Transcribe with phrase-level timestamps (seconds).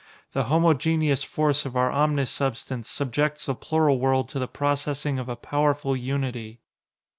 [0.31, 5.29] The homogeneous force of our omni substance subjects the plural world to the processing of
[5.29, 6.59] a powerful unity.